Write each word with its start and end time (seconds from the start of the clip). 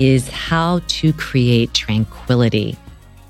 is 0.00 0.28
how 0.30 0.80
to 0.88 1.12
create 1.12 1.74
tranquility. 1.74 2.76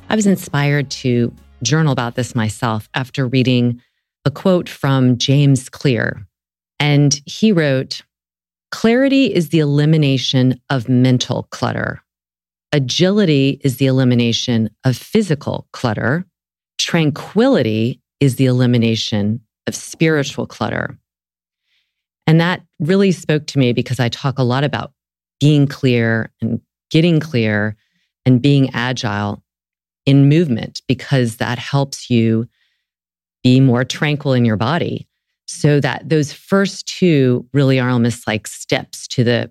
I 0.08 0.16
was 0.16 0.26
inspired 0.26 0.90
to 0.92 1.34
journal 1.62 1.92
about 1.92 2.14
this 2.14 2.34
myself 2.34 2.88
after 2.94 3.26
reading 3.26 3.82
a 4.24 4.30
quote 4.30 4.68
from 4.68 5.18
James 5.18 5.68
Clear. 5.68 6.26
And 6.78 7.20
he 7.26 7.52
wrote, 7.52 8.02
Clarity 8.70 9.34
is 9.34 9.48
the 9.48 9.58
elimination 9.58 10.60
of 10.70 10.88
mental 10.88 11.48
clutter. 11.50 12.00
Agility 12.72 13.60
is 13.64 13.78
the 13.78 13.86
elimination 13.86 14.70
of 14.84 14.96
physical 14.96 15.66
clutter. 15.72 16.24
Tranquility 16.78 18.00
is 18.20 18.36
the 18.36 18.46
elimination 18.46 19.40
of 19.66 19.74
spiritual 19.74 20.46
clutter. 20.46 20.96
And 22.28 22.40
that 22.40 22.62
really 22.78 23.10
spoke 23.10 23.46
to 23.46 23.58
me 23.58 23.72
because 23.72 23.98
I 23.98 24.08
talk 24.08 24.38
a 24.38 24.44
lot 24.44 24.62
about 24.62 24.92
being 25.40 25.66
clear 25.66 26.30
and 26.40 26.60
getting 26.90 27.18
clear 27.18 27.76
and 28.26 28.40
being 28.40 28.70
agile 28.74 29.42
in 30.06 30.28
movement 30.28 30.82
because 30.86 31.36
that 31.36 31.58
helps 31.58 32.10
you 32.10 32.48
be 33.42 33.60
more 33.60 33.84
tranquil 33.84 34.32
in 34.32 34.44
your 34.44 34.56
body. 34.56 35.06
So 35.46 35.80
that 35.80 36.08
those 36.08 36.32
first 36.32 36.86
two 36.86 37.46
really 37.52 37.80
are 37.80 37.90
almost 37.90 38.26
like 38.26 38.46
steps 38.46 39.08
to 39.08 39.24
the 39.24 39.50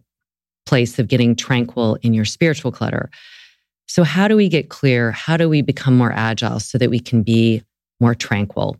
place 0.66 0.99
of 0.99 1.07
getting 1.07 1.35
tranquil 1.35 1.97
in 2.01 2.13
your 2.13 2.25
spiritual 2.25 2.72
clutter. 2.72 3.09
So, 3.88 4.03
how 4.03 4.28
do 4.28 4.35
we 4.35 4.47
get 4.49 4.69
clear? 4.69 5.11
How 5.11 5.35
do 5.35 5.49
we 5.49 5.61
become 5.61 5.97
more 5.97 6.11
agile 6.11 6.59
so 6.59 6.78
that 6.78 6.91
we 6.91 6.99
can 6.99 7.23
be 7.23 7.63
more 7.99 8.16
tranquil? 8.16 8.78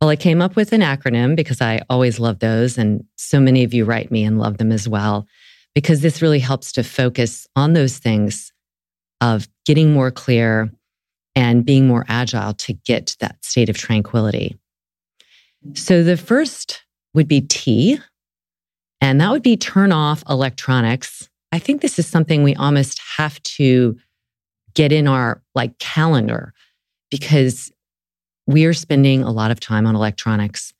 Well, 0.00 0.10
I 0.10 0.16
came 0.16 0.42
up 0.42 0.56
with 0.56 0.72
an 0.72 0.80
acronym 0.80 1.34
because 1.34 1.60
I 1.60 1.82
always 1.88 2.20
love 2.20 2.40
those. 2.40 2.78
And 2.78 3.04
so 3.16 3.40
many 3.40 3.64
of 3.64 3.72
you 3.72 3.84
write 3.84 4.10
me 4.10 4.24
and 4.24 4.38
love 4.38 4.58
them 4.58 4.70
as 4.70 4.88
well 4.88 5.26
because 5.78 6.00
this 6.00 6.20
really 6.20 6.40
helps 6.40 6.72
to 6.72 6.82
focus 6.82 7.46
on 7.54 7.72
those 7.72 7.98
things 7.98 8.52
of 9.20 9.46
getting 9.64 9.92
more 9.92 10.10
clear 10.10 10.72
and 11.36 11.64
being 11.64 11.86
more 11.86 12.04
agile 12.08 12.52
to 12.52 12.72
get 12.72 13.06
to 13.06 13.16
that 13.20 13.44
state 13.44 13.68
of 13.68 13.78
tranquility. 13.78 14.58
So 15.74 16.02
the 16.02 16.16
first 16.16 16.82
would 17.14 17.28
be 17.28 17.42
T, 17.42 17.96
and 19.00 19.20
that 19.20 19.30
would 19.30 19.44
be 19.44 19.56
turn 19.56 19.92
off 19.92 20.24
electronics. 20.28 21.30
I 21.52 21.60
think 21.60 21.80
this 21.80 22.00
is 22.00 22.08
something 22.08 22.42
we 22.42 22.56
almost 22.56 23.00
have 23.16 23.40
to 23.44 23.96
get 24.74 24.90
in 24.90 25.06
our 25.06 25.44
like 25.54 25.78
calendar 25.78 26.54
because 27.08 27.70
we 28.48 28.64
are 28.64 28.74
spending 28.74 29.22
a 29.22 29.30
lot 29.30 29.52
of 29.52 29.60
time 29.60 29.86
on 29.86 29.94
electronics. 29.94 30.72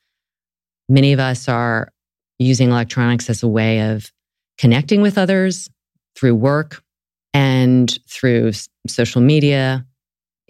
Many 0.89 1.13
of 1.13 1.21
us 1.21 1.49
are 1.49 1.93
using 2.41 2.71
electronics 2.71 3.31
as 3.31 3.45
a 3.45 3.49
way 3.49 3.93
of 3.93 4.11
connecting 4.59 5.01
with 5.01 5.17
others 5.17 5.71
through 6.17 6.35
work 6.35 6.83
and 7.33 7.99
through 8.09 8.53
social 8.87 9.21
media, 9.21 9.87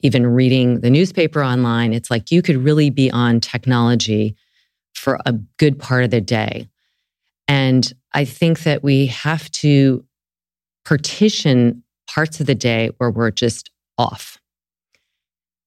even 0.03 0.27
reading 0.27 0.81
the 0.81 0.91
newspaper 0.91 1.45
online. 1.45 1.93
It's 1.93 2.11
like 2.11 2.31
you 2.31 2.43
could 2.43 2.57
really 2.57 2.91
be 2.91 3.11
on 3.11 3.41
technology 3.41 4.35
for 4.95 5.21
a 5.27 5.33
good 5.59 5.79
part 5.79 6.05
of 6.05 6.11
the 6.11 6.21
day. 6.21 6.69
And 7.47 7.93
I 8.13 8.25
think 8.25 8.63
that 8.63 8.83
we 8.83 9.07
have 9.07 9.51
to 9.53 10.05
partition 10.85 11.83
parts 12.09 12.41
of 12.41 12.47
the 12.47 12.55
day 12.55 12.91
where 12.99 13.11
we're 13.11 13.31
just 13.31 13.71
off. 13.99 14.41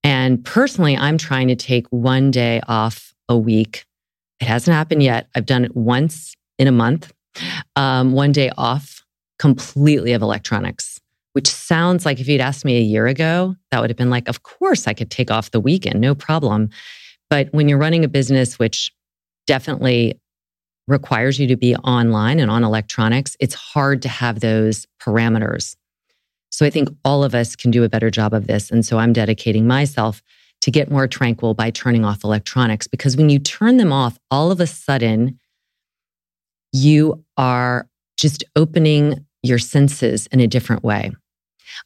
And 0.03 0.43
personally, 0.43 0.97
I'm 0.97 1.17
trying 1.17 1.47
to 1.49 1.55
take 1.55 1.85
one 1.89 2.31
day 2.31 2.61
off 2.67 3.13
a 3.29 3.37
week. 3.37 3.85
It 4.39 4.47
hasn't 4.47 4.73
happened 4.73 5.03
yet. 5.03 5.27
I've 5.35 5.45
done 5.45 5.63
it 5.63 5.75
once 5.75 6.35
in 6.57 6.67
a 6.67 6.71
month 6.71 7.13
um, 7.75 8.13
one 8.13 8.31
day 8.31 8.51
off 8.57 9.03
completely 9.39 10.13
of 10.13 10.21
electronics, 10.21 10.99
which 11.33 11.47
sounds 11.47 12.05
like 12.05 12.19
if 12.19 12.27
you'd 12.27 12.41
asked 12.41 12.65
me 12.65 12.77
a 12.77 12.81
year 12.81 13.07
ago, 13.07 13.55
that 13.71 13.81
would 13.81 13.89
have 13.89 13.97
been 13.97 14.09
like, 14.09 14.27
of 14.27 14.43
course 14.43 14.87
I 14.87 14.93
could 14.93 15.09
take 15.09 15.31
off 15.31 15.51
the 15.51 15.59
weekend, 15.59 15.99
no 15.99 16.13
problem. 16.13 16.69
But 17.29 17.49
when 17.51 17.67
you're 17.69 17.77
running 17.77 18.03
a 18.03 18.09
business, 18.09 18.59
which 18.59 18.91
definitely 19.47 20.19
requires 20.87 21.39
you 21.39 21.47
to 21.47 21.55
be 21.55 21.75
online 21.77 22.39
and 22.39 22.51
on 22.51 22.63
electronics, 22.63 23.35
it's 23.39 23.55
hard 23.55 24.01
to 24.01 24.09
have 24.09 24.41
those 24.41 24.85
parameters. 25.01 25.75
So 26.51 26.65
I 26.65 26.69
think 26.69 26.89
all 27.05 27.23
of 27.23 27.33
us 27.33 27.55
can 27.55 27.71
do 27.71 27.83
a 27.83 27.89
better 27.89 28.11
job 28.11 28.33
of 28.33 28.47
this. 28.47 28.69
And 28.69 28.85
so 28.85 28.97
I'm 28.99 29.13
dedicating 29.13 29.65
myself 29.65 30.21
to 30.61 30.71
get 30.71 30.91
more 30.91 31.07
tranquil 31.07 31.53
by 31.53 31.71
turning 31.71 32.05
off 32.05 32.23
electronics 32.23 32.87
because 32.87 33.17
when 33.17 33.29
you 33.29 33.39
turn 33.39 33.77
them 33.77 33.91
off, 33.91 34.19
all 34.29 34.51
of 34.51 34.59
a 34.59 34.67
sudden 34.67 35.39
you 36.71 37.23
are 37.37 37.87
just 38.17 38.43
opening 38.55 39.25
your 39.43 39.59
senses 39.59 40.27
in 40.27 40.39
a 40.39 40.47
different 40.47 40.83
way. 40.83 41.11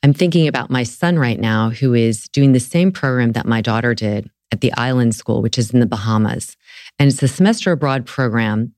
I'm 0.03 0.13
thinking 0.13 0.47
about 0.47 0.69
my 0.69 0.84
son 0.84 1.18
right 1.18 1.40
now, 1.40 1.69
who 1.69 1.94
is 1.94 2.28
doing 2.29 2.51
the 2.51 2.59
same 2.59 2.91
program 2.91 3.31
that 3.34 3.45
my 3.45 3.62
daughter 3.62 3.94
did 3.94 4.29
at 4.51 4.62
the 4.62 4.74
Island 4.74 5.16
School, 5.16 5.41
which 5.41 5.57
is 5.57 5.72
in 5.72 5.79
the 5.79 5.85
Bahamas. 5.85 6.56
And 7.00 7.09
it's 7.09 7.24
a 7.24 7.27
semester 7.27 7.71
abroad 7.71 8.06
program 8.06 8.74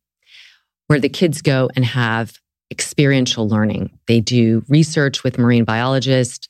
where 0.87 0.99
the 0.99 1.09
kids 1.09 1.41
go 1.41 1.69
and 1.75 1.85
have 1.85 2.37
experiential 2.71 3.47
learning. 3.47 3.97
They 4.07 4.19
do 4.19 4.63
research 4.67 5.23
with 5.23 5.37
marine 5.37 5.63
biologists. 5.63 6.47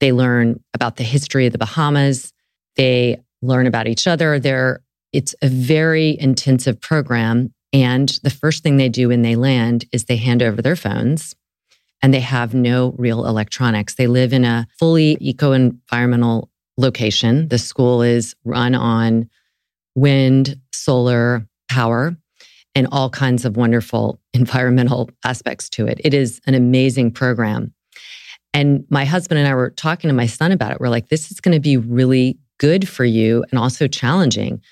They 0.00 0.12
learn 0.12 0.60
about 0.74 0.96
the 0.96 1.04
history 1.04 1.46
of 1.46 1.52
the 1.52 1.58
Bahamas. 1.58 2.32
They 2.76 3.22
learn 3.42 3.66
about 3.66 3.86
each 3.86 4.06
other. 4.06 4.38
They're, 4.38 4.80
it's 5.12 5.34
a 5.42 5.48
very 5.48 6.18
intensive 6.18 6.80
program. 6.80 7.52
And 7.74 8.08
the 8.22 8.30
first 8.30 8.62
thing 8.62 8.76
they 8.76 8.88
do 8.88 9.08
when 9.08 9.22
they 9.22 9.34
land 9.34 9.84
is 9.90 10.04
they 10.04 10.16
hand 10.16 10.42
over 10.42 10.62
their 10.62 10.76
phones 10.76 11.34
and 12.00 12.14
they 12.14 12.20
have 12.20 12.54
no 12.54 12.94
real 12.96 13.26
electronics. 13.26 13.96
They 13.96 14.06
live 14.06 14.32
in 14.32 14.44
a 14.44 14.68
fully 14.78 15.18
eco 15.20 15.50
environmental 15.52 16.50
location. 16.78 17.48
The 17.48 17.58
school 17.58 18.00
is 18.00 18.36
run 18.44 18.76
on 18.76 19.28
wind, 19.96 20.60
solar 20.72 21.48
power, 21.68 22.16
and 22.76 22.86
all 22.92 23.10
kinds 23.10 23.44
of 23.44 23.56
wonderful 23.56 24.20
environmental 24.32 25.10
aspects 25.24 25.68
to 25.70 25.86
it. 25.86 26.00
It 26.04 26.14
is 26.14 26.40
an 26.46 26.54
amazing 26.54 27.10
program. 27.10 27.74
And 28.52 28.84
my 28.88 29.04
husband 29.04 29.40
and 29.40 29.48
I 29.48 29.54
were 29.56 29.70
talking 29.70 30.06
to 30.06 30.14
my 30.14 30.26
son 30.26 30.52
about 30.52 30.70
it. 30.70 30.80
We're 30.80 30.88
like, 30.88 31.08
this 31.08 31.32
is 31.32 31.40
going 31.40 31.56
to 31.56 31.60
be 31.60 31.76
really 31.76 32.38
good 32.60 32.88
for 32.88 33.04
you 33.04 33.44
and 33.50 33.58
also 33.58 33.88
challenging 33.88 34.62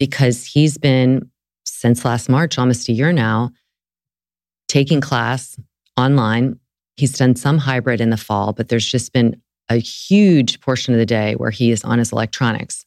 because 0.00 0.44
he's 0.44 0.76
been 0.76 1.30
since 1.78 2.04
last 2.04 2.28
March, 2.28 2.58
almost 2.58 2.88
a 2.88 2.92
year 2.92 3.12
now, 3.12 3.50
taking 4.68 5.00
class 5.00 5.58
online. 5.96 6.58
He's 6.96 7.12
done 7.12 7.36
some 7.36 7.58
hybrid 7.58 8.00
in 8.00 8.10
the 8.10 8.16
fall, 8.16 8.52
but 8.52 8.68
there's 8.68 8.86
just 8.86 9.12
been 9.12 9.40
a 9.68 9.76
huge 9.76 10.60
portion 10.60 10.94
of 10.94 10.98
the 10.98 11.06
day 11.06 11.34
where 11.34 11.50
he 11.50 11.70
is 11.70 11.84
on 11.84 11.98
his 11.98 12.12
electronics. 12.12 12.84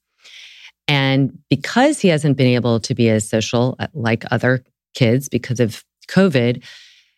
And 0.88 1.40
because 1.50 2.00
he 2.00 2.10
hasn't 2.10 2.38
been 2.38 2.48
able 2.48 2.80
to 2.82 2.94
be 2.94 3.10
as 3.10 3.28
social 3.28 3.76
uh, 3.80 3.88
like 3.94 4.26
other 4.32 4.64
kids 4.94 5.30
because 5.30 5.60
of 5.60 5.84
COVID, 6.10 6.64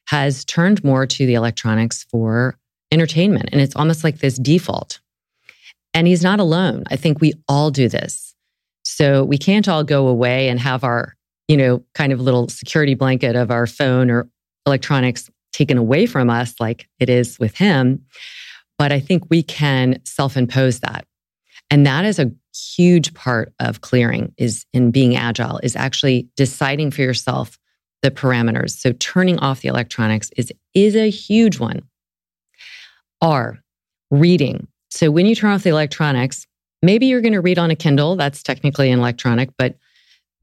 has 0.08 0.46
turned 0.46 0.84
more 0.84 1.08
to 1.08 1.26
the 1.26 1.34
electronics 1.34 2.04
for 2.04 2.58
entertainment. 2.92 3.50
And 3.52 3.62
it's 3.62 3.76
almost 3.76 4.04
like 4.04 4.20
this 4.20 4.38
default. 4.38 5.00
And 5.94 6.08
he's 6.08 6.24
not 6.24 6.40
alone. 6.40 6.84
I 6.92 6.98
think 6.98 7.22
we 7.22 7.34
all 7.48 7.72
do 7.72 7.88
this. 7.88 8.36
So 8.84 9.24
we 9.24 9.38
can't 9.38 9.68
all 9.68 9.84
go 9.84 10.08
away 10.08 10.50
and 10.50 10.60
have 10.60 10.84
our, 10.84 11.16
you 11.48 11.58
know, 11.58 11.84
kind 11.94 12.14
of 12.14 12.20
little 12.20 12.48
security 12.50 12.94
blanket 12.94 13.36
of 13.36 13.52
our 13.52 13.68
phone 13.68 14.10
or 14.10 14.30
electronics 14.66 15.30
taken 15.52 15.78
away 15.78 16.06
from 16.06 16.30
us 16.30 16.56
like 16.60 16.88
it 17.00 17.10
is 17.10 17.40
with 17.40 17.56
him. 17.58 18.04
But 18.78 18.92
I 18.92 19.00
think 19.00 19.24
we 19.30 19.44
can 19.44 20.00
self 20.04 20.36
impose 20.36 20.80
that. 20.80 21.06
And 21.70 21.86
that 21.86 22.06
is 22.06 22.20
a 22.20 22.32
huge 22.56 23.14
part 23.14 23.54
of 23.60 23.82
clearing 23.82 24.34
is 24.38 24.66
in 24.74 24.92
being 24.92 25.16
agile 25.16 25.60
is 25.64 25.76
actually 25.76 26.28
deciding 26.36 26.92
for 26.92 27.02
yourself 27.02 27.58
the 28.02 28.12
parameters. 28.12 28.72
So 28.72 28.92
turning 28.94 29.40
off 29.40 29.62
the 29.62 29.70
electronics 29.70 30.30
is, 30.36 30.52
is 30.74 30.96
a 30.96 31.10
huge 31.10 31.60
one. 31.60 31.82
R, 33.22 33.60
reading. 34.12 34.68
So 34.90 35.10
when 35.10 35.26
you 35.26 35.36
turn 35.36 35.52
off 35.52 35.64
the 35.64 35.70
electronics, 35.70 36.46
maybe 36.82 37.06
you're 37.06 37.22
going 37.22 37.34
to 37.34 37.42
read 37.42 37.58
on 37.58 37.72
a 37.72 37.76
Kindle. 37.76 38.16
That's 38.16 38.44
technically 38.44 38.92
an 38.92 39.00
electronic, 39.00 39.50
but 39.58 39.76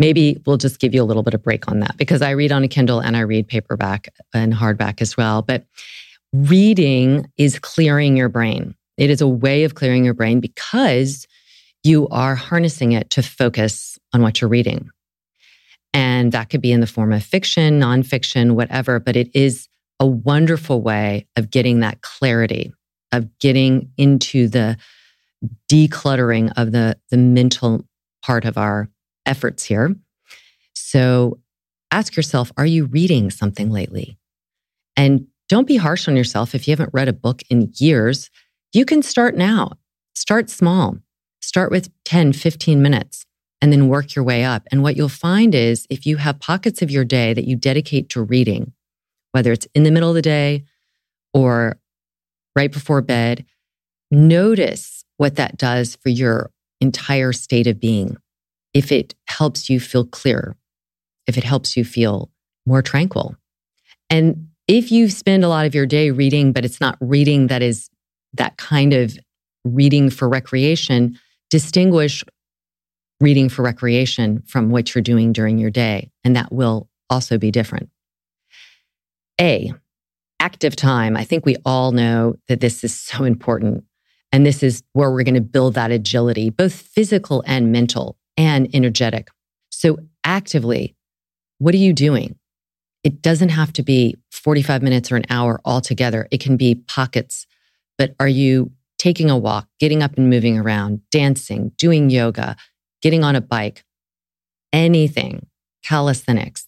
maybe 0.01 0.43
we'll 0.47 0.57
just 0.57 0.81
give 0.81 0.95
you 0.95 1.03
a 1.03 1.05
little 1.05 1.23
bit 1.23 1.35
of 1.35 1.43
break 1.43 1.69
on 1.69 1.79
that 1.81 1.97
because 1.97 2.23
I 2.23 2.31
read 2.31 2.51
on 2.51 2.65
a 2.65 2.69
Kindle 2.69 2.99
and 2.99 3.17
I 3.17 3.21
read 3.21 3.47
paperback 3.47 4.09
and 4.35 4.53
hardback 4.53 5.01
as 5.01 5.17
well. 5.17 5.43
But 5.43 5.67
reading 6.33 7.31
is 7.37 7.59
clearing 7.59 8.17
your 8.17 8.31
brain. 8.31 8.75
It 8.97 9.11
is 9.11 9.21
a 9.21 9.29
way 9.29 9.63
of 9.65 9.75
clearing 9.75 10.05
your 10.05 10.15
brain 10.15 10.41
because 10.41 11.29
you 11.85 12.09
are 12.09 12.35
harnessing 12.35 12.93
it 12.93 13.11
to 13.11 13.23
focus 13.23 13.99
on 14.13 14.23
what 14.23 14.41
you're 14.41 14.51
reading. 14.51 14.91
And 15.93 16.33
that 16.33 16.51
could 16.51 16.61
be 16.61 16.73
in 16.73 16.81
the 16.81 16.87
form 16.87 17.13
of 17.13 17.23
fiction, 17.23 17.81
nonfiction, 17.81 18.53
whatever, 18.53 19.01
but 19.01 19.17
it 19.17 19.31
is 19.35 19.69
a 19.99 20.07
wonderful 20.07 20.81
way 20.81 21.27
of 21.37 21.51
getting 21.51 21.81
that 21.81 22.01
clarity, 22.01 22.73
of 23.13 23.39
getting 23.39 23.91
into 23.99 24.49
the 24.49 24.79
decluttering 25.71 26.53
of 26.57 26.73
the, 26.73 26.97
the 27.11 27.17
mental 27.17 27.85
part 28.23 28.45
of 28.45 28.57
our 28.57 28.89
efforts 29.27 29.65
here. 29.65 29.95
So 30.75 31.39
ask 31.91 32.17
yourself, 32.17 32.53
are 32.57 32.67
you 32.67 32.87
reading 32.87 33.31
something 33.31 33.71
lately? 33.71 34.19
And 34.97 35.27
don't 35.49 35.67
be 35.67 35.77
harsh 35.77 36.09
on 36.09 36.17
yourself 36.17 36.55
if 36.55 36.69
you 36.69 36.73
haven't 36.73 36.95
read 36.95 37.09
a 37.09 37.13
book 37.13 37.43
in 37.51 37.73
years. 37.77 38.31
You 38.73 38.85
can 38.85 39.03
start 39.03 39.37
now. 39.37 39.73
Start 40.15 40.51
small. 40.51 40.99
Start 41.41 41.71
with 41.71 41.91
10, 42.05 42.33
15 42.33 42.83
minutes 42.83 43.27
and 43.61 43.73
then 43.73 43.89
work 43.89 44.15
your 44.15 44.25
way 44.25 44.45
up. 44.45 44.67
And 44.71 44.83
what 44.83 44.97
you'll 44.97 45.09
find 45.09 45.55
is 45.55 45.87
if 45.91 46.07
you 46.07 46.17
have 46.19 46.41
pockets 46.41 46.83
of 46.83 46.91
your 46.91 47.05
day 47.05 47.35
that 47.35 47.47
you 47.47 47.57
dedicate 47.57 48.09
to 48.11 48.23
reading, 48.23 48.73
whether 49.33 49.53
it's 49.53 49.67
in 49.75 49.83
the 49.83 49.91
middle 49.91 50.09
of 50.09 50.15
the 50.15 50.23
day 50.23 50.65
or 51.35 51.79
right 52.57 52.73
before 52.73 53.03
bed, 53.03 53.45
notice 54.11 55.05
what 55.17 55.37
that 55.37 55.57
does 55.57 55.97
for 55.97 56.09
your 56.09 56.51
entire 56.81 57.33
state 57.33 57.67
of 57.67 57.81
being. 57.81 58.17
If 58.75 58.93
it 58.93 59.15
helps 59.27 59.69
you 59.69 59.81
feel 59.81 60.05
clearer, 60.05 60.57
if 61.27 61.37
it 61.37 61.45
helps 61.45 61.77
you 61.77 61.85
feel 61.85 62.31
more 62.67 62.83
tranquil. 62.83 63.37
And 64.09 64.49
if 64.69 64.93
you 64.93 65.09
spend 65.09 65.45
a 65.45 65.49
lot 65.49 65.67
of 65.67 65.75
your 65.75 65.87
day 65.87 66.11
reading, 66.11 66.53
but 66.53 66.65
it's 66.65 66.81
not 66.81 66.97
reading 67.01 67.49
that 67.49 67.63
is 67.63 67.91
that 68.35 68.57
kind 68.57 68.93
of 68.93 69.19
reading 69.65 70.11
for 70.11 70.29
recreation, 70.29 71.19
distinguish 71.49 72.25
reading 73.21 73.49
for 73.49 73.63
recreation 73.63 74.43
from 74.47 74.71
what 74.71 74.95
you're 74.95 75.03
doing 75.03 75.33
during 75.33 75.59
your 75.59 75.71
day. 75.71 76.11
And 76.25 76.37
that 76.37 76.53
will 76.53 76.89
also 77.11 77.37
be 77.39 77.51
different. 77.51 77.91
A, 79.41 79.73
active 80.39 80.75
time. 80.75 81.17
I 81.17 81.25
think 81.25 81.45
we 81.45 81.57
all 81.65 81.93
know 81.93 82.37
that 82.49 82.61
this 82.61 82.83
is 82.83 82.99
so 82.99 83.25
important. 83.25 83.85
And 84.33 84.47
this 84.47 84.63
is 84.63 84.83
where 84.93 85.11
we're 85.11 85.25
going 85.25 85.35
to 85.35 85.41
build 85.41 85.75
that 85.75 85.91
agility, 85.91 86.51
both 86.51 86.73
physical 86.73 87.43
and 87.47 87.73
mental 87.73 88.17
and 88.41 88.75
energetic. 88.75 89.29
So, 89.69 89.99
actively, 90.25 90.97
what 91.59 91.75
are 91.75 91.79
you 91.79 91.93
doing? 91.93 92.39
It 93.05 93.21
doesn't 93.21 93.51
have 93.51 93.71
to 93.75 93.83
be 93.83 94.17
45 94.33 94.83
minutes 94.83 95.13
or 95.13 95.17
an 95.17 95.27
hour 95.29 95.61
altogether. 95.67 96.27
It 96.31 96.41
can 96.41 96.57
be 96.57 96.75
pockets. 96.75 97.47
But 97.99 98.15
are 98.19 98.29
you 98.29 98.73
taking 98.99 99.29
a 99.29 99.37
walk, 99.37 99.69
getting 99.79 100.03
up 100.03 100.17
and 100.17 100.31
moving 100.31 100.59
around, 100.59 101.03
dancing, 101.11 101.73
doing 101.77 102.09
yoga, 102.09 102.57
getting 103.03 103.25
on 103.25 103.37
a 103.37 103.43
bike, 103.43 103.85
anything, 104.73 105.47
calisthenics, 105.85 106.67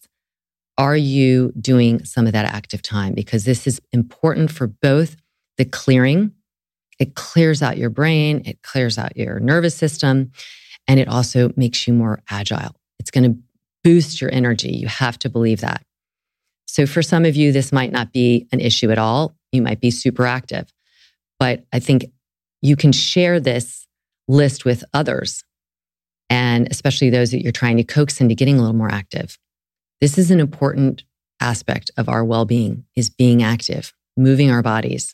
are 0.77 0.95
you 0.95 1.53
doing 1.59 2.05
some 2.05 2.27
of 2.27 2.33
that 2.33 2.45
active 2.45 2.83
time? 2.83 3.15
Because 3.15 3.45
this 3.45 3.65
is 3.65 3.81
important 3.91 4.51
for 4.51 4.67
both 4.67 5.15
the 5.57 5.65
clearing, 5.65 6.33
it 6.99 7.15
clears 7.15 7.63
out 7.63 7.79
your 7.79 7.89
brain, 7.89 8.43
it 8.45 8.61
clears 8.61 8.99
out 8.99 9.17
your 9.17 9.39
nervous 9.39 9.75
system, 9.75 10.31
and 10.87 10.99
it 10.99 11.07
also 11.07 11.51
makes 11.55 11.87
you 11.87 11.93
more 11.93 12.21
agile. 12.29 12.75
It's 12.99 13.11
going 13.11 13.31
to 13.31 13.39
boost 13.83 14.21
your 14.21 14.31
energy. 14.33 14.71
You 14.71 14.87
have 14.87 15.17
to 15.19 15.29
believe 15.29 15.61
that. 15.61 15.83
So, 16.65 16.85
for 16.85 17.01
some 17.01 17.25
of 17.25 17.35
you, 17.35 17.51
this 17.51 17.71
might 17.71 17.91
not 17.91 18.11
be 18.11 18.47
an 18.51 18.59
issue 18.59 18.91
at 18.91 18.97
all. 18.97 19.35
You 19.51 19.61
might 19.61 19.79
be 19.79 19.91
super 19.91 20.25
active, 20.25 20.73
but 21.39 21.65
I 21.71 21.79
think 21.79 22.05
you 22.61 22.75
can 22.75 22.91
share 22.91 23.39
this 23.39 23.87
list 24.27 24.65
with 24.65 24.83
others 24.93 25.43
and 26.29 26.67
especially 26.71 27.09
those 27.09 27.31
that 27.31 27.43
you're 27.43 27.51
trying 27.51 27.77
to 27.77 27.83
coax 27.83 28.19
into 28.19 28.33
getting 28.33 28.55
a 28.55 28.59
little 28.59 28.75
more 28.75 28.91
active. 28.91 29.37
This 30.01 30.17
is 30.17 30.31
an 30.31 30.39
important 30.39 31.03
aspect 31.39 31.91
of 31.97 32.09
our 32.09 32.25
well-being 32.25 32.85
is 32.95 33.09
being 33.09 33.43
active, 33.43 33.93
moving 34.17 34.49
our 34.49 34.61
bodies. 34.61 35.13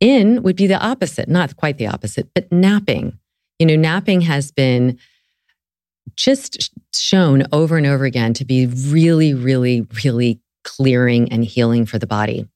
In 0.00 0.42
would 0.42 0.56
be 0.56 0.66
the 0.66 0.78
opposite, 0.78 1.28
not 1.28 1.56
quite 1.56 1.78
the 1.78 1.86
opposite, 1.86 2.28
but 2.34 2.52
napping. 2.52 3.18
You 3.58 3.66
know, 3.66 3.76
napping 3.76 4.22
has 4.22 4.50
been 4.50 4.98
just 6.16 6.70
shown 6.94 7.44
over 7.52 7.76
and 7.76 7.86
over 7.86 8.04
again 8.04 8.34
to 8.34 8.44
be 8.44 8.66
really, 8.66 9.34
really, 9.34 9.86
really 10.02 10.40
clearing 10.64 11.32
and 11.32 11.44
healing 11.44 11.86
for 11.86 11.98
the 11.98 12.06
body. 12.06 12.48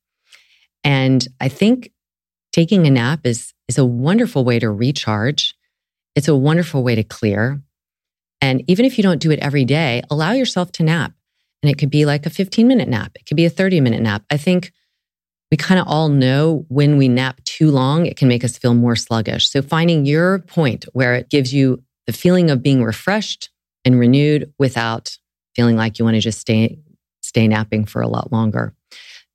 And 0.84 1.26
I 1.40 1.48
think 1.48 1.92
taking 2.52 2.86
a 2.86 2.90
nap 2.90 3.20
is, 3.24 3.52
is 3.68 3.78
a 3.78 3.84
wonderful 3.84 4.44
way 4.44 4.58
to 4.58 4.70
recharge 4.70 5.54
it's 6.14 6.28
a 6.28 6.36
wonderful 6.36 6.82
way 6.82 6.94
to 6.94 7.02
clear. 7.02 7.62
And 8.40 8.62
even 8.68 8.84
if 8.84 8.98
you 8.98 9.02
don't 9.02 9.20
do 9.20 9.30
it 9.30 9.38
every 9.38 9.64
day, 9.64 10.02
allow 10.10 10.32
yourself 10.32 10.72
to 10.72 10.82
nap. 10.82 11.12
And 11.62 11.70
it 11.70 11.78
could 11.78 11.90
be 11.90 12.04
like 12.04 12.26
a 12.26 12.30
15 12.30 12.66
minute 12.66 12.88
nap, 12.88 13.12
it 13.14 13.26
could 13.26 13.36
be 13.36 13.46
a 13.46 13.50
30 13.50 13.80
minute 13.80 14.02
nap. 14.02 14.24
I 14.30 14.36
think 14.36 14.72
we 15.52 15.56
kind 15.58 15.78
of 15.78 15.86
all 15.86 16.08
know 16.08 16.64
when 16.68 16.96
we 16.96 17.08
nap 17.08 17.44
too 17.44 17.70
long, 17.70 18.06
it 18.06 18.16
can 18.16 18.26
make 18.26 18.42
us 18.42 18.56
feel 18.56 18.72
more 18.72 18.96
sluggish. 18.96 19.50
So 19.50 19.60
finding 19.60 20.06
your 20.06 20.38
point 20.38 20.86
where 20.94 21.14
it 21.14 21.28
gives 21.28 21.52
you 21.52 21.82
the 22.06 22.14
feeling 22.14 22.50
of 22.50 22.62
being 22.62 22.82
refreshed 22.82 23.50
and 23.84 24.00
renewed 24.00 24.50
without 24.58 25.18
feeling 25.54 25.76
like 25.76 25.98
you 25.98 26.06
want 26.06 26.14
to 26.14 26.20
just 26.20 26.40
stay 26.40 26.78
stay 27.20 27.46
napping 27.46 27.84
for 27.84 28.00
a 28.00 28.08
lot 28.08 28.32
longer. 28.32 28.74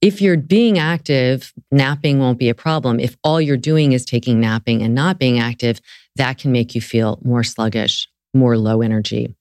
If 0.01 0.19
you're 0.19 0.38
being 0.38 0.79
active, 0.79 1.53
napping 1.71 2.17
won't 2.17 2.39
be 2.39 2.50
a 2.50 2.55
problem. 2.55 3.00
If 3.00 3.15
all 3.24 3.39
you're 3.39 3.55
doing 3.55 3.91
is 3.91 4.03
taking 4.03 4.39
napping 4.39 4.81
and 4.81 4.95
not 4.95 5.19
being 5.19 5.39
active, 5.39 5.79
that 6.15 6.39
can 6.39 6.51
make 6.51 6.74
you 6.74 6.81
feel 6.81 7.19
more 7.24 7.43
sluggish, 7.43 8.09
more 8.33 8.57
low 8.57 8.81
energy. 8.81 9.36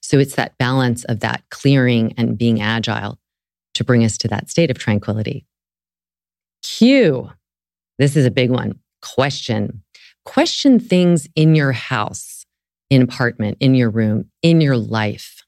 So 0.00 0.18
it's 0.18 0.36
that 0.36 0.56
balance 0.56 1.04
of 1.04 1.20
that 1.20 1.42
clearing 1.50 2.14
and 2.16 2.38
being 2.38 2.62
agile 2.62 3.18
to 3.74 3.84
bring 3.84 4.04
us 4.04 4.16
to 4.18 4.28
that 4.28 4.48
state 4.48 4.70
of 4.70 4.78
tranquility. 4.78 5.44
Q. 6.62 7.30
This 7.98 8.16
is 8.16 8.26
a 8.26 8.30
big 8.30 8.50
one. 8.50 8.78
Question. 9.02 9.82
Question 10.24 10.78
things 10.78 11.28
in 11.34 11.54
your 11.54 11.72
house, 11.72 12.44
in 12.90 13.02
apartment, 13.02 13.58
in 13.60 13.74
your 13.74 13.90
room, 13.90 14.30
in 14.42 14.60
your 14.60 14.76
life. 14.76 15.44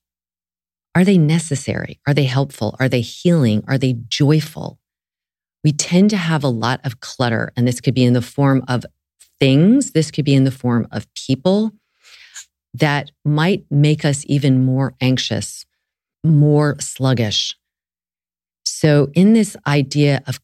Are 0.95 1.05
they 1.05 1.19
necessary? 1.19 2.01
Are 2.07 2.15
they 2.15 2.25
helpful? 2.25 2.77
Are 2.81 2.89
they 2.89 3.01
healing? 3.01 3.63
Are 3.69 3.79
they 3.79 3.95
joyful? 4.09 4.79
We 5.63 5.73
tend 5.73 6.11
to 6.11 6.17
have 6.17 6.43
a 6.43 6.49
lot 6.49 6.81
of 6.85 7.01
clutter, 7.01 7.53
and 7.57 7.69
this 7.69 7.81
could 7.81 7.95
be 7.95 8.05
in 8.05 8.15
the 8.15 8.23
form 8.23 8.65
of 8.67 8.85
things, 9.39 9.93
this 9.93 10.11
could 10.11 10.25
be 10.25 10.35
in 10.35 10.45
the 10.45 10.51
form 10.51 10.87
of 10.91 11.13
people 11.15 11.73
that 12.75 13.11
might 13.25 13.65
make 13.71 14.05
us 14.05 14.25
even 14.27 14.65
more 14.65 14.95
anxious, 15.01 15.67
more 16.25 16.77
sluggish. 16.79 17.57
So, 18.65 19.11
in 19.15 19.33
this 19.33 19.57
idea 19.67 20.23
of 20.27 20.41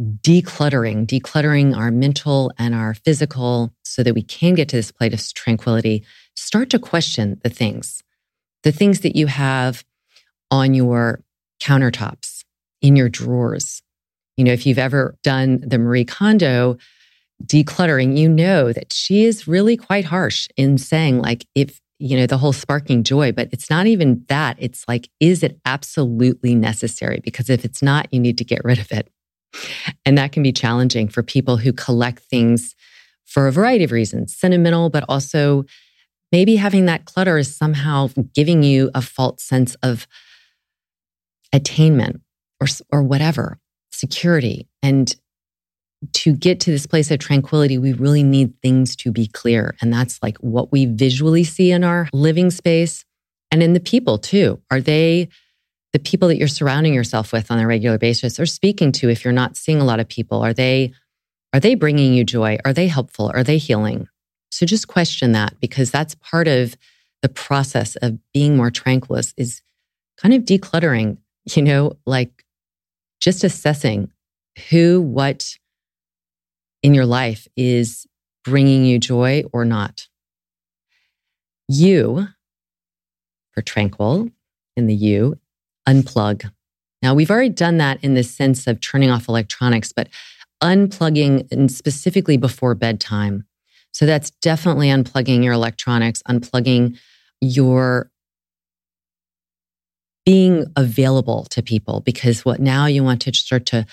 decluttering, 0.00 1.06
decluttering 1.06 1.76
our 1.76 1.90
mental 1.90 2.52
and 2.58 2.74
our 2.74 2.94
physical 2.94 3.72
so 3.84 4.02
that 4.02 4.14
we 4.14 4.22
can 4.22 4.54
get 4.54 4.68
to 4.68 4.76
this 4.76 4.90
place 4.90 5.12
of 5.12 5.34
tranquility, 5.34 6.04
start 6.34 6.70
to 6.70 6.78
question 6.78 7.40
the 7.44 7.50
things, 7.50 8.02
the 8.64 8.72
things 8.72 9.00
that 9.00 9.14
you 9.16 9.26
have 9.28 9.84
on 10.50 10.74
your 10.74 11.22
countertops, 11.60 12.44
in 12.82 12.96
your 12.96 13.08
drawers. 13.08 13.82
You 14.36 14.44
know, 14.44 14.52
if 14.52 14.66
you've 14.66 14.78
ever 14.78 15.16
done 15.22 15.60
the 15.64 15.78
Marie 15.78 16.04
Kondo 16.04 16.76
decluttering, 17.44 18.16
you 18.16 18.28
know 18.28 18.72
that 18.72 18.92
she 18.92 19.24
is 19.24 19.46
really 19.46 19.76
quite 19.76 20.04
harsh 20.04 20.48
in 20.56 20.76
saying, 20.76 21.20
like, 21.20 21.46
if, 21.54 21.80
you 21.98 22.16
know, 22.16 22.26
the 22.26 22.38
whole 22.38 22.52
sparking 22.52 23.04
joy, 23.04 23.30
but 23.30 23.48
it's 23.52 23.70
not 23.70 23.86
even 23.86 24.24
that. 24.28 24.56
It's 24.58 24.86
like, 24.88 25.08
is 25.20 25.42
it 25.42 25.60
absolutely 25.64 26.54
necessary? 26.54 27.20
Because 27.22 27.48
if 27.48 27.64
it's 27.64 27.82
not, 27.82 28.12
you 28.12 28.18
need 28.18 28.38
to 28.38 28.44
get 28.44 28.64
rid 28.64 28.78
of 28.78 28.90
it. 28.90 29.08
And 30.04 30.18
that 30.18 30.32
can 30.32 30.42
be 30.42 30.52
challenging 30.52 31.08
for 31.08 31.22
people 31.22 31.56
who 31.56 31.72
collect 31.72 32.20
things 32.20 32.74
for 33.24 33.46
a 33.46 33.52
variety 33.52 33.84
of 33.84 33.92
reasons, 33.92 34.36
sentimental, 34.36 34.90
but 34.90 35.04
also 35.08 35.64
maybe 36.30 36.56
having 36.56 36.86
that 36.86 37.04
clutter 37.04 37.38
is 37.38 37.54
somehow 37.54 38.08
giving 38.34 38.62
you 38.62 38.90
a 38.94 39.02
false 39.02 39.42
sense 39.42 39.76
of 39.82 40.06
attainment 41.52 42.20
or, 42.60 42.66
or 42.92 43.02
whatever, 43.02 43.58
security. 43.92 44.68
And 44.82 45.14
to 46.12 46.34
get 46.34 46.60
to 46.60 46.70
this 46.70 46.86
place 46.86 47.10
of 47.10 47.18
tranquility, 47.18 47.78
we 47.78 47.92
really 47.92 48.22
need 48.22 48.52
things 48.60 48.94
to 48.96 49.10
be 49.10 49.26
clear. 49.26 49.74
And 49.80 49.92
that's 49.92 50.22
like 50.22 50.36
what 50.38 50.70
we 50.70 50.86
visually 50.86 51.44
see 51.44 51.70
in 51.70 51.82
our 51.82 52.08
living 52.12 52.50
space 52.50 53.04
and 53.50 53.62
in 53.62 53.72
the 53.72 53.80
people 53.80 54.18
too. 54.18 54.60
Are 54.70 54.80
they 54.80 55.28
the 55.94 56.00
people 56.00 56.26
that 56.26 56.36
you're 56.36 56.48
surrounding 56.48 56.92
yourself 56.92 57.32
with 57.32 57.52
on 57.52 57.60
a 57.60 57.66
regular 57.68 57.98
basis 57.98 58.40
or 58.40 58.46
speaking 58.46 58.90
to 58.90 59.08
if 59.08 59.24
you're 59.24 59.32
not 59.32 59.56
seeing 59.56 59.80
a 59.80 59.84
lot 59.84 60.00
of 60.00 60.08
people? 60.08 60.42
Are 60.42 60.52
they 60.52 60.92
are 61.52 61.60
they 61.60 61.76
bringing 61.76 62.14
you 62.14 62.24
joy? 62.24 62.58
Are 62.64 62.72
they 62.72 62.88
helpful? 62.88 63.30
Are 63.32 63.44
they 63.44 63.58
healing? 63.58 64.08
So 64.50 64.66
just 64.66 64.88
question 64.88 65.30
that 65.32 65.54
because 65.60 65.92
that's 65.92 66.16
part 66.16 66.48
of 66.48 66.76
the 67.22 67.28
process 67.28 67.94
of 67.96 68.18
being 68.32 68.56
more 68.56 68.72
tranquil 68.72 69.16
is, 69.18 69.34
is 69.36 69.62
kind 70.20 70.34
of 70.34 70.42
decluttering, 70.42 71.18
you 71.54 71.62
know, 71.62 71.92
like 72.06 72.44
just 73.20 73.44
assessing 73.44 74.10
who, 74.70 75.00
what 75.00 75.56
in 76.82 76.92
your 76.92 77.06
life 77.06 77.46
is 77.56 78.04
bringing 78.42 78.84
you 78.84 78.98
joy 78.98 79.44
or 79.52 79.64
not. 79.64 80.08
You, 81.68 82.26
for 83.52 83.62
tranquil, 83.62 84.28
in 84.76 84.88
the 84.88 84.94
you, 84.94 85.38
unplug. 85.88 86.50
Now, 87.02 87.14
we've 87.14 87.30
already 87.30 87.50
done 87.50 87.76
that 87.78 88.02
in 88.02 88.14
the 88.14 88.22
sense 88.22 88.66
of 88.66 88.80
turning 88.80 89.10
off 89.10 89.28
electronics, 89.28 89.92
but 89.92 90.08
unplugging 90.62 91.50
and 91.52 91.70
specifically 91.70 92.36
before 92.36 92.74
bedtime. 92.74 93.44
So 93.92 94.06
that's 94.06 94.30
definitely 94.30 94.88
unplugging 94.88 95.44
your 95.44 95.52
electronics, 95.52 96.22
unplugging 96.28 96.98
your 97.40 98.10
being 100.24 100.66
available 100.76 101.44
to 101.50 101.62
people 101.62 102.00
because 102.00 102.44
what 102.44 102.60
now 102.60 102.86
you 102.86 103.04
want 103.04 103.20
to 103.22 103.34
start 103.34 103.66
to 103.66 103.86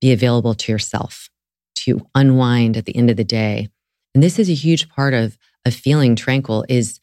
be 0.00 0.12
available 0.12 0.54
to 0.54 0.72
yourself, 0.72 1.28
to 1.74 2.06
unwind 2.14 2.76
at 2.76 2.86
the 2.86 2.96
end 2.96 3.10
of 3.10 3.16
the 3.16 3.24
day. 3.24 3.68
And 4.14 4.22
this 4.22 4.38
is 4.38 4.48
a 4.48 4.54
huge 4.54 4.88
part 4.88 5.12
of, 5.12 5.36
of 5.66 5.74
feeling 5.74 6.16
tranquil 6.16 6.64
is 6.68 7.00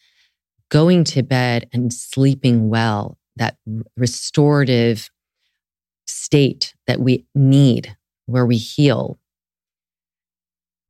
going 0.69 1.03
to 1.03 1.21
bed 1.21 1.69
and 1.71 1.93
sleeping 1.93 2.69
well, 2.69 3.17
that 3.41 3.57
restorative 3.97 5.09
state 6.05 6.75
that 6.85 6.99
we 6.99 7.25
need 7.33 7.97
where 8.27 8.45
we 8.45 8.55
heal. 8.55 9.17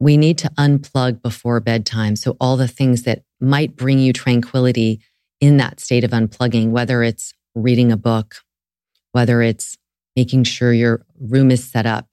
We 0.01 0.17
need 0.17 0.37
to 0.39 0.49
unplug 0.49 1.21
before 1.21 1.61
bedtime. 1.61 2.17
So, 2.17 2.35
all 2.41 2.57
the 2.57 2.67
things 2.67 3.03
that 3.03 3.23
might 3.39 3.77
bring 3.77 3.99
you 3.99 4.11
tranquility 4.11 4.99
in 5.39 5.57
that 5.57 5.79
state 5.79 6.03
of 6.03 6.11
unplugging, 6.11 6.71
whether 6.71 7.03
it's 7.03 7.33
reading 7.55 7.89
a 7.89 7.97
book, 7.97 8.35
whether 9.13 9.41
it's 9.41 9.77
making 10.17 10.43
sure 10.43 10.73
your 10.73 11.05
room 11.21 11.51
is 11.51 11.63
set 11.63 11.85
up 11.85 12.09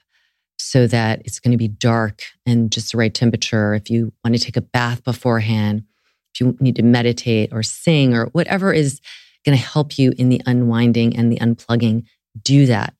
so 0.56 0.86
that 0.86 1.20
it's 1.24 1.40
going 1.40 1.52
to 1.52 1.58
be 1.58 1.68
dark 1.68 2.22
and 2.46 2.70
just 2.70 2.92
the 2.92 2.98
right 2.98 3.12
temperature. 3.12 3.74
If 3.74 3.90
you 3.90 4.12
want 4.22 4.36
to 4.36 4.42
take 4.42 4.56
a 4.56 4.60
bath 4.60 5.02
beforehand, 5.02 5.82
if 6.32 6.40
you 6.40 6.56
need 6.60 6.76
to 6.76 6.84
meditate 6.84 7.52
or 7.52 7.64
sing 7.64 8.14
or 8.14 8.26
whatever 8.26 8.72
is 8.72 9.00
going 9.44 9.56
to 9.56 9.64
help 9.64 9.98
you 9.98 10.12
in 10.18 10.28
the 10.28 10.42
unwinding 10.46 11.16
and 11.16 11.32
the 11.32 11.38
unplugging, 11.38 12.04
do 12.42 12.66
that. 12.66 12.94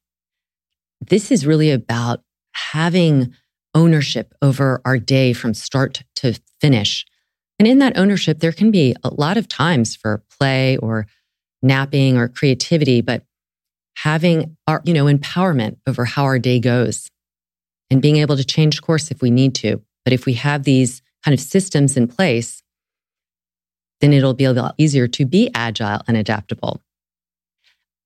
This 1.00 1.30
is 1.30 1.46
really 1.46 1.70
about 1.70 2.22
having 2.52 3.34
ownership 3.74 4.34
over 4.42 4.80
our 4.84 4.98
day 4.98 5.32
from 5.32 5.54
start 5.54 6.02
to 6.16 6.38
finish. 6.60 7.04
And 7.58 7.68
in 7.68 7.78
that 7.78 7.96
ownership, 7.96 8.40
there 8.40 8.52
can 8.52 8.70
be 8.70 8.94
a 9.04 9.12
lot 9.12 9.36
of 9.36 9.48
times 9.48 9.94
for 9.94 10.22
play 10.38 10.76
or 10.78 11.06
napping 11.62 12.16
or 12.16 12.28
creativity, 12.28 13.00
but 13.00 13.24
having 13.96 14.56
our, 14.66 14.80
you 14.84 14.94
know, 14.94 15.06
empowerment 15.06 15.76
over 15.86 16.04
how 16.04 16.24
our 16.24 16.38
day 16.38 16.60
goes 16.60 17.10
and 17.90 18.02
being 18.02 18.16
able 18.16 18.36
to 18.36 18.44
change 18.44 18.80
course 18.80 19.10
if 19.10 19.20
we 19.22 19.30
need 19.30 19.54
to. 19.56 19.82
But 20.04 20.12
if 20.12 20.24
we 20.24 20.34
have 20.34 20.62
these 20.64 21.02
kind 21.24 21.34
of 21.34 21.40
systems 21.40 21.96
in 21.96 22.06
place, 22.06 22.62
then 24.00 24.12
it'll 24.12 24.34
be 24.34 24.44
a 24.44 24.52
lot 24.52 24.74
easier 24.78 25.08
to 25.08 25.24
be 25.24 25.50
agile 25.54 26.00
and 26.06 26.16
adaptable. 26.16 26.80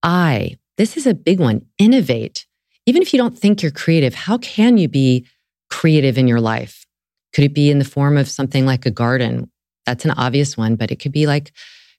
I, 0.03 0.59
this 0.79 0.97
is 0.97 1.07
a 1.07 1.15
big 1.15 1.39
one, 1.39 1.67
innovate 1.79 2.47
even 2.87 3.03
if 3.03 3.13
you 3.13 3.19
don't 3.19 3.39
think 3.39 3.63
you're 3.63 3.71
creative, 3.71 4.15
how 4.15 4.39
can 4.39 4.77
you 4.77 4.89
be 4.89 5.27
creative 5.71 6.19
in 6.19 6.27
your 6.29 6.41
life? 6.41 6.85
Could 7.33 7.45
it 7.45 7.55
be 7.55 7.71
in 7.71 7.79
the 7.79 7.85
form 7.85 8.17
of 8.17 8.29
something 8.29 8.67
like 8.67 8.87
a 8.87 8.91
garden? 8.91 9.51
That's 9.87 10.05
an 10.05 10.11
obvious 10.13 10.57
one, 10.57 10.77
but 10.77 10.91
it 10.91 10.97
could 10.97 11.13
be 11.13 11.27
like 11.27 11.53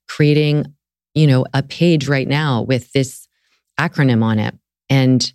creating, 0.07 0.65
you 1.13 1.27
know, 1.27 1.45
a 1.53 1.63
page 1.63 2.07
right 2.07 2.27
now 2.27 2.62
with 2.62 2.91
this 2.91 3.27
acronym 3.79 4.23
on 4.23 4.39
it 4.39 4.55
and 4.89 5.31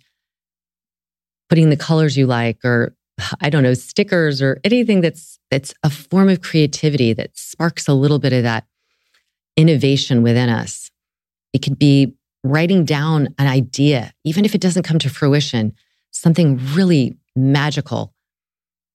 putting 1.49 1.69
the 1.69 1.77
colors 1.77 2.15
you 2.15 2.27
like 2.27 2.63
or 2.63 2.95
I 3.41 3.49
don't 3.49 3.63
know, 3.63 3.73
stickers 3.73 4.41
or 4.41 4.59
anything 4.63 5.01
that's 5.01 5.39
that's 5.51 5.73
a 5.83 5.89
form 5.89 6.29
of 6.29 6.41
creativity 6.41 7.13
that 7.13 7.37
sparks 7.37 7.87
a 7.87 7.93
little 7.93 8.19
bit 8.19 8.33
of 8.33 8.43
that 8.43 8.65
innovation 9.57 10.21
within 10.21 10.49
us. 10.49 10.91
It 11.53 11.59
could 11.59 11.79
be 11.79 12.13
writing 12.43 12.85
down 12.85 13.33
an 13.37 13.47
idea, 13.47 14.13
even 14.23 14.45
if 14.45 14.55
it 14.55 14.61
doesn't 14.61 14.83
come 14.83 14.99
to 14.99 15.09
fruition, 15.09 15.73
something 16.11 16.59
really 16.73 17.17
magical. 17.35 18.13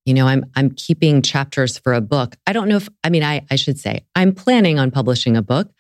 You 0.07 0.15
know, 0.15 0.27
I'm 0.27 0.45
I'm 0.55 0.71
keeping 0.71 1.23
chapters 1.23 1.79
for 1.79 1.95
a 1.95 2.01
book. 2.01 2.37
I 2.47 2.53
don't 2.53 2.69
know 2.69 2.77
if 2.77 2.89
I 3.03 3.11
mean 3.11 3.23
I 3.23 3.45
I 3.51 3.57
should 3.57 3.79
say 3.79 4.05
I'm 4.15 4.33
planning 4.33 4.79
on 4.79 4.91
publishing 4.91 5.37
a 5.37 5.43
book, 5.43 5.71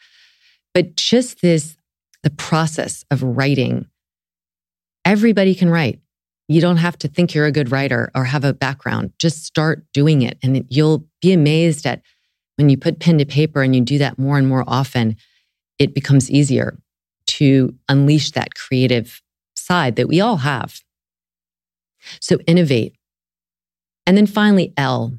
but 0.72 0.96
just 0.96 1.40
this 1.40 1.76
the 2.22 2.30
process 2.30 3.04
of 3.10 3.22
writing. 3.22 3.86
Everybody 5.04 5.54
can 5.54 5.68
write. 5.68 6.00
You 6.48 6.60
don't 6.60 6.76
have 6.76 6.98
to 6.98 7.08
think 7.08 7.34
you're 7.34 7.46
a 7.46 7.52
good 7.52 7.72
writer 7.72 8.10
or 8.14 8.24
have 8.24 8.44
a 8.44 8.52
background. 8.52 9.12
Just 9.18 9.44
start 9.44 9.84
doing 9.92 10.22
it 10.22 10.38
and 10.42 10.64
you'll 10.68 11.06
be 11.22 11.32
amazed 11.32 11.86
at 11.86 12.02
when 12.56 12.68
you 12.68 12.76
put 12.76 13.00
pen 13.00 13.18
to 13.18 13.24
paper 13.24 13.62
and 13.62 13.74
you 13.74 13.80
do 13.80 13.98
that 13.98 14.18
more 14.18 14.38
and 14.38 14.46
more 14.46 14.64
often, 14.66 15.16
it 15.78 15.94
becomes 15.94 16.30
easier 16.30 16.78
to 17.26 17.74
unleash 17.88 18.30
that 18.32 18.54
creative 18.54 19.22
side 19.56 19.96
that 19.96 20.08
we 20.08 20.20
all 20.20 20.38
have. 20.38 20.80
So 22.20 22.38
innovate. 22.46 22.94
And 24.06 24.16
then 24.16 24.26
finally, 24.26 24.72
L, 24.76 25.18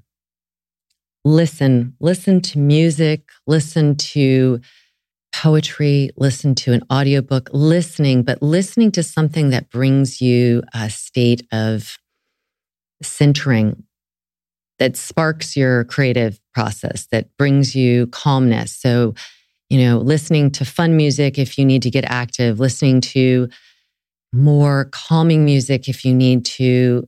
listen. 1.23 1.95
Listen 1.99 2.39
to 2.41 2.59
music, 2.59 3.29
listen 3.47 3.95
to 3.95 4.61
poetry, 5.45 6.09
listen 6.17 6.55
to 6.55 6.73
an 6.73 6.81
audiobook, 6.91 7.51
listening, 7.53 8.23
but 8.23 8.41
listening 8.41 8.91
to 8.91 9.03
something 9.03 9.51
that 9.51 9.69
brings 9.69 10.19
you 10.19 10.63
a 10.73 10.89
state 10.89 11.45
of 11.51 11.99
centering, 13.03 13.83
that 14.79 14.97
sparks 14.97 15.55
your 15.55 15.83
creative 15.83 16.39
process, 16.55 17.05
that 17.11 17.27
brings 17.37 17.75
you 17.75 18.07
calmness. 18.07 18.75
So 18.75 19.13
you 19.69 19.77
know, 19.79 19.99
listening 19.99 20.49
to 20.51 20.65
fun 20.65 20.97
music 20.97 21.37
if 21.37 21.59
you 21.59 21.65
need 21.65 21.83
to 21.83 21.91
get 21.91 22.05
active, 22.05 22.59
listening 22.59 23.01
to 23.01 23.47
more 24.33 24.89
calming 24.91 25.45
music 25.45 25.87
if 25.87 26.03
you 26.03 26.13
need 26.15 26.43
to 26.45 27.07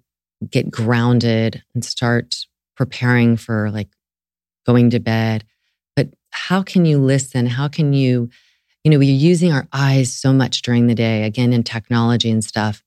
get 0.51 0.70
grounded 0.70 1.63
and 1.74 1.84
start 1.84 2.36
preparing 2.75 3.36
for 3.36 3.72
like 3.72 3.89
going 4.67 4.91
to 4.91 5.00
bed. 5.00 5.44
How 6.46 6.62
can 6.62 6.86
you 6.86 6.98
listen? 7.00 7.46
How 7.48 7.67
can 7.67 7.94
you, 7.94 8.29
you 8.84 8.91
know, 8.91 9.00
we're 9.00 9.12
using 9.12 9.51
our 9.51 9.67
eyes 9.74 10.13
so 10.13 10.32
much 10.32 10.62
during 10.62 10.88
the 10.88 10.96
day, 10.96 11.24
again, 11.24 11.51
in 11.51 11.63
technology 11.63 12.29
and 12.29 12.44
stuff. 12.44 12.84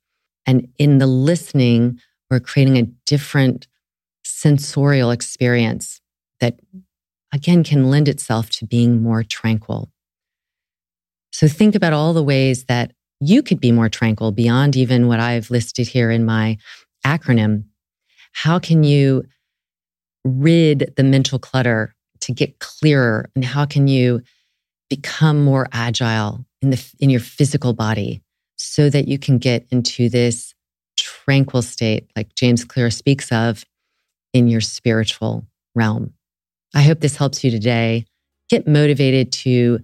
And 0.46 0.68
in 0.78 0.98
the 0.98 1.06
listening, 1.06 2.00
we're 2.30 2.40
creating 2.40 2.78
a 2.78 2.84
different 3.06 3.66
sensorial 4.24 5.10
experience 5.10 6.00
that 6.38 6.58
again 7.32 7.64
can 7.64 7.90
lend 7.90 8.08
itself 8.08 8.48
to 8.50 8.66
being 8.66 9.02
more 9.02 9.22
tranquil. 9.22 9.90
So 11.32 11.48
think 11.48 11.74
about 11.74 11.92
all 11.92 12.12
the 12.12 12.22
ways 12.22 12.64
that 12.64 12.92
you 13.20 13.42
could 13.42 13.60
be 13.60 13.72
more 13.72 13.88
tranquil 13.88 14.32
beyond 14.32 14.76
even 14.76 15.08
what 15.08 15.20
I've 15.20 15.50
listed 15.50 15.88
here 15.88 16.10
in 16.10 16.24
my 16.24 16.56
acronym. 17.04 17.64
How 18.32 18.58
can 18.58 18.84
you 18.84 19.24
rid 20.24 20.94
the 20.96 21.04
mental 21.04 21.38
clutter, 21.38 21.94
to 22.20 22.32
get 22.32 22.58
clearer 22.58 23.30
and 23.34 23.44
how 23.44 23.64
can 23.64 23.88
you 23.88 24.22
become 24.88 25.44
more 25.44 25.68
agile 25.72 26.44
in 26.60 26.70
the 26.70 26.94
in 26.98 27.10
your 27.10 27.20
physical 27.20 27.72
body 27.72 28.22
so 28.56 28.90
that 28.90 29.08
you 29.08 29.18
can 29.18 29.38
get 29.38 29.66
into 29.70 30.08
this 30.08 30.54
tranquil 30.96 31.62
state 31.62 32.10
like 32.16 32.34
James 32.34 32.64
Clear 32.64 32.90
speaks 32.90 33.32
of 33.32 33.64
in 34.32 34.48
your 34.48 34.60
spiritual 34.60 35.46
realm. 35.74 36.12
I 36.74 36.82
hope 36.82 37.00
this 37.00 37.16
helps 37.16 37.42
you 37.42 37.50
today. 37.50 38.04
Get 38.48 38.68
motivated 38.68 39.32
to 39.32 39.80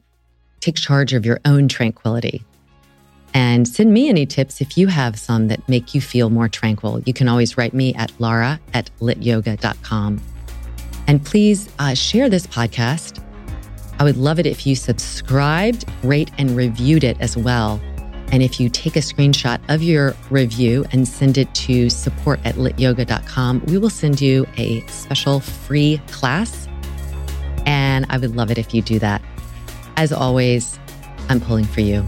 take 0.60 0.76
charge 0.76 1.12
of 1.12 1.24
your 1.24 1.40
own 1.44 1.68
tranquility. 1.68 2.44
And 3.32 3.68
send 3.68 3.92
me 3.92 4.08
any 4.08 4.24
tips 4.24 4.60
if 4.60 4.78
you 4.78 4.86
have 4.86 5.18
some 5.18 5.48
that 5.48 5.68
make 5.68 5.94
you 5.94 6.00
feel 6.00 6.30
more 6.30 6.48
tranquil. 6.48 7.00
You 7.00 7.12
can 7.12 7.28
always 7.28 7.58
write 7.58 7.74
me 7.74 7.94
at 7.94 8.12
lara 8.18 8.60
at 8.72 8.90
lityoga.com. 9.00 10.20
And 11.06 11.24
please 11.24 11.68
uh, 11.78 11.94
share 11.94 12.28
this 12.28 12.46
podcast. 12.46 13.22
I 13.98 14.04
would 14.04 14.16
love 14.16 14.38
it 14.38 14.46
if 14.46 14.66
you 14.66 14.74
subscribed, 14.74 15.84
rate, 16.02 16.30
and 16.38 16.50
reviewed 16.56 17.04
it 17.04 17.16
as 17.20 17.36
well. 17.36 17.80
And 18.32 18.42
if 18.42 18.58
you 18.58 18.68
take 18.68 18.96
a 18.96 19.00
screenshot 19.00 19.60
of 19.68 19.82
your 19.82 20.14
review 20.30 20.84
and 20.92 21.06
send 21.06 21.38
it 21.38 21.52
to 21.54 21.88
support 21.88 22.40
at 22.44 22.56
lityoga.com, 22.56 23.64
we 23.66 23.78
will 23.78 23.90
send 23.90 24.20
you 24.20 24.46
a 24.56 24.84
special 24.88 25.40
free 25.40 26.00
class. 26.08 26.68
And 27.66 28.04
I 28.10 28.18
would 28.18 28.34
love 28.36 28.50
it 28.50 28.58
if 28.58 28.74
you 28.74 28.82
do 28.82 28.98
that. 28.98 29.22
As 29.96 30.12
always, 30.12 30.78
I'm 31.28 31.40
pulling 31.40 31.64
for 31.64 31.80
you. 31.80 32.04